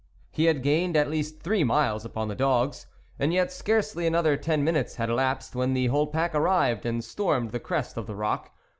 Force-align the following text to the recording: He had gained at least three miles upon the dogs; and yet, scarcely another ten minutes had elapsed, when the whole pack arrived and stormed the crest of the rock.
He 0.31 0.45
had 0.45 0.63
gained 0.63 0.97
at 0.97 1.11
least 1.11 1.43
three 1.43 1.63
miles 1.63 2.05
upon 2.05 2.27
the 2.27 2.33
dogs; 2.33 2.87
and 3.19 3.31
yet, 3.31 3.51
scarcely 3.51 4.07
another 4.07 4.35
ten 4.35 4.63
minutes 4.63 4.95
had 4.95 5.11
elapsed, 5.11 5.55
when 5.55 5.75
the 5.75 5.85
whole 5.85 6.07
pack 6.07 6.33
arrived 6.33 6.87
and 6.87 7.03
stormed 7.03 7.51
the 7.51 7.59
crest 7.59 7.97
of 7.97 8.07
the 8.07 8.15
rock. 8.15 8.51